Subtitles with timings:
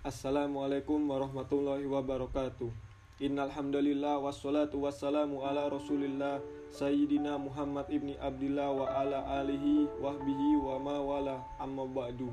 [0.00, 2.72] Assalamualaikum warahmatullahi wabarakatuh.
[3.20, 6.40] Innal hamdalillah wassalatu wassalamu ala Rasulillah
[6.72, 12.32] Sayyidina Muhammad ibni Abdillah wa ala alihi wahbihi wa ma wala amma ba'du.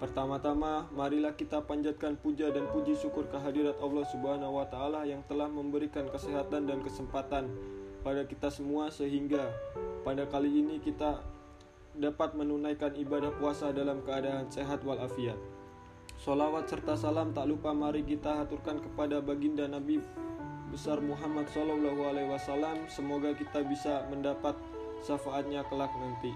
[0.00, 5.52] Pertama-tama, marilah kita panjatkan puja dan puji syukur kehadirat Allah Subhanahu wa taala yang telah
[5.52, 7.52] memberikan kesehatan dan kesempatan
[8.00, 9.44] pada kita semua sehingga
[10.08, 11.20] pada kali ini kita
[12.00, 15.36] dapat menunaikan ibadah puasa dalam keadaan sehat walafiat.
[16.22, 19.98] Salawat serta salam tak lupa mari kita haturkan kepada baginda Nabi
[20.70, 22.86] besar Muhammad Sallallahu Alaihi Wasallam.
[22.86, 24.54] Semoga kita bisa mendapat
[25.02, 26.30] syafaatnya kelak nanti.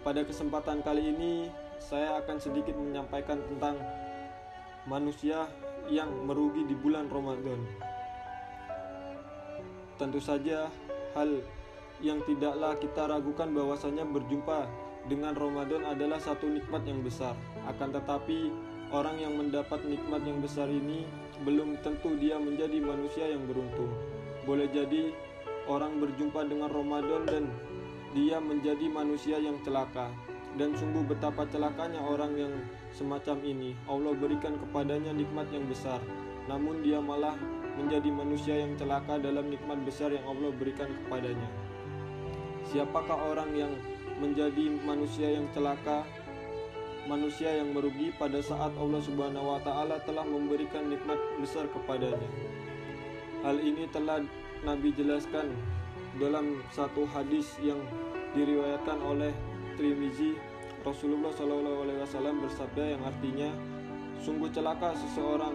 [0.00, 3.76] Pada kesempatan kali ini saya akan sedikit menyampaikan tentang
[4.88, 5.44] manusia
[5.92, 7.60] yang merugi di bulan Ramadan.
[10.00, 10.72] Tentu saja
[11.12, 11.44] hal
[12.00, 14.64] yang tidaklah kita ragukan bahwasanya berjumpa
[15.06, 17.38] dengan Ramadan adalah satu nikmat yang besar.
[17.66, 18.50] Akan tetapi,
[18.90, 21.06] orang yang mendapat nikmat yang besar ini
[21.46, 23.90] belum tentu dia menjadi manusia yang beruntung.
[24.46, 25.14] Boleh jadi
[25.66, 27.44] orang berjumpa dengan Ramadan dan
[28.14, 30.10] dia menjadi manusia yang celaka.
[30.56, 32.54] Dan sungguh betapa celakanya orang yang
[32.88, 33.76] semacam ini.
[33.84, 36.00] Allah berikan kepadanya nikmat yang besar,
[36.48, 37.36] namun dia malah
[37.76, 41.44] menjadi manusia yang celaka dalam nikmat besar yang Allah berikan kepadanya.
[42.72, 43.72] Siapakah orang yang
[44.20, 46.04] menjadi manusia yang celaka,
[47.06, 52.28] manusia yang merugi pada saat Allah Subhanahu wa taala telah memberikan nikmat besar kepadanya.
[53.44, 54.24] Hal ini telah
[54.64, 55.52] Nabi jelaskan
[56.16, 57.78] dalam satu hadis yang
[58.32, 59.32] diriwayatkan oleh
[59.76, 60.34] Trimizi
[60.80, 63.50] Rasulullah Shallallahu Alaihi Wasallam bersabda yang artinya
[64.24, 65.52] sungguh celaka seseorang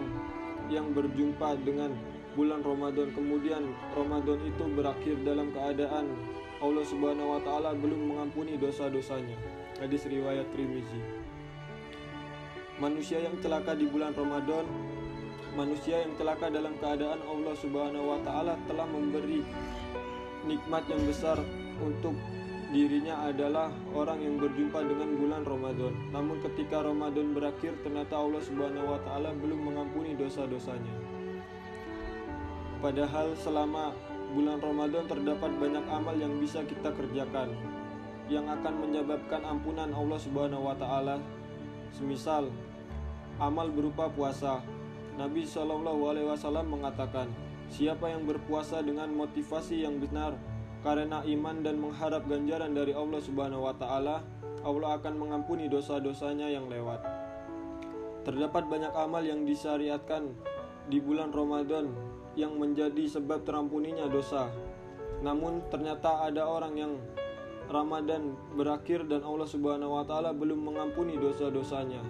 [0.70, 1.90] yang berjumpa dengan
[2.38, 6.06] bulan Ramadan kemudian Ramadan itu berakhir dalam keadaan
[6.62, 9.34] Allah Subhanahu wa taala belum mengampuni dosa-dosanya.
[9.82, 11.02] Hadis riwayat Trimizi.
[12.78, 14.62] Manusia yang celaka di bulan Ramadan,
[15.58, 19.42] manusia yang celaka dalam keadaan Allah Subhanahu wa taala telah memberi
[20.46, 21.42] nikmat yang besar
[21.82, 22.14] untuk
[22.70, 25.92] dirinya adalah orang yang berjumpa dengan bulan Ramadan.
[26.14, 30.94] Namun ketika Ramadan berakhir ternyata Allah Subhanahu wa taala belum mengampuni dosa-dosanya.
[32.78, 33.98] Padahal selama
[34.32, 37.52] bulan Ramadan terdapat banyak amal yang bisa kita kerjakan
[38.32, 41.20] yang akan menyebabkan ampunan Allah Subhanahu wa taala.
[41.92, 42.48] Semisal
[43.36, 44.64] amal berupa puasa.
[45.20, 47.28] Nabi Shallallahu alaihi wasallam mengatakan,
[47.68, 50.32] siapa yang berpuasa dengan motivasi yang benar
[50.80, 54.24] karena iman dan mengharap ganjaran dari Allah Subhanahu wa taala,
[54.64, 57.04] Allah akan mengampuni dosa-dosanya yang lewat.
[58.24, 60.32] Terdapat banyak amal yang disyariatkan
[60.88, 61.92] di bulan Ramadan
[62.38, 64.48] yang menjadi sebab terampuninya dosa.
[65.20, 66.92] Namun ternyata ada orang yang
[67.70, 72.02] Ramadan berakhir dan Allah Subhanahu wa taala belum mengampuni dosa-dosanya.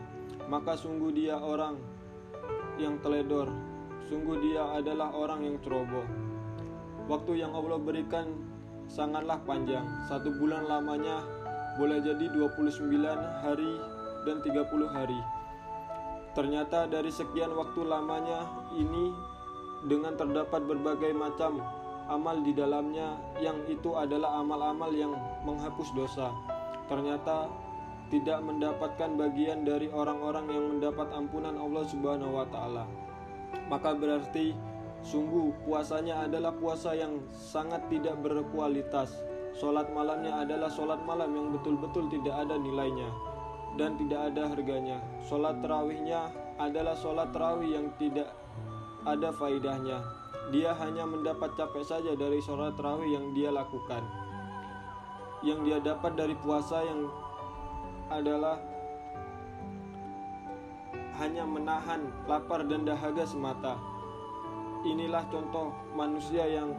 [0.49, 1.79] Maka sungguh dia orang
[2.81, 3.51] yang teledor.
[4.11, 6.05] Sungguh dia adalah orang yang ceroboh.
[7.07, 8.33] Waktu yang Allah berikan
[8.91, 9.87] sangatlah panjang.
[10.11, 11.23] Satu bulan lamanya
[11.79, 12.83] boleh jadi 29
[13.41, 13.73] hari
[14.29, 15.21] dan 30 hari.
[16.33, 19.13] Ternyata dari sekian waktu lamanya ini
[19.87, 21.63] dengan terdapat berbagai macam
[22.11, 25.15] amal di dalamnya yang itu adalah amal-amal yang
[25.47, 26.31] menghapus dosa.
[26.91, 27.49] Ternyata
[28.13, 32.85] tidak mendapatkan bagian dari orang-orang yang mendapat ampunan Allah Subhanahu wa taala.
[33.73, 34.53] Maka berarti
[35.01, 39.25] sungguh puasanya adalah puasa yang sangat tidak berkualitas.
[39.57, 43.09] Salat malamnya adalah salat malam yang betul-betul tidak ada nilainya
[43.77, 45.01] dan tidak ada harganya.
[45.25, 48.33] Salat terawihnya adalah salat terawih yang tidak
[49.03, 50.03] ada faidahnya.
[50.51, 54.03] Dia hanya mendapat capek saja dari sholat terawih yang dia lakukan.
[55.43, 57.11] Yang dia dapat dari puasa yang
[58.13, 58.59] adalah
[61.19, 63.79] hanya menahan lapar dan dahaga semata.
[64.83, 66.75] Inilah contoh manusia yang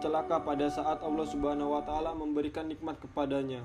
[0.00, 3.60] celaka pada saat Allah Subhanahu wa taala memberikan nikmat kepadanya.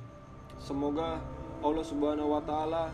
[0.59, 1.23] Semoga
[1.63, 2.91] Allah Subhanahu wa taala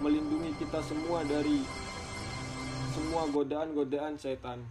[0.00, 1.81] melindungi kita semua dari
[2.92, 4.68] semua godaan-godaan setan.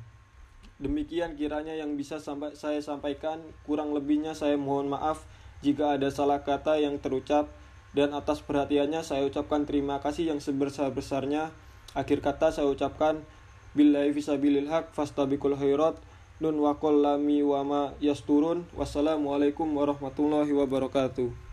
[0.78, 5.26] Demikian kiranya yang bisa sampai saya sampaikan, kurang lebihnya saya mohon maaf
[5.66, 7.50] jika ada salah kata yang terucap
[7.98, 11.50] dan atas perhatiannya saya ucapkan terima kasih yang sebesar-besarnya.
[11.98, 13.26] Akhir kata saya ucapkan
[13.74, 15.98] billahi fisabilil haq fastabikul khairat
[16.42, 21.51] nun wa lami wa ma yasturun wassalamualaikum warahmatullahi wabarakatuh